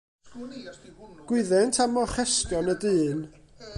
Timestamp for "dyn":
2.87-3.21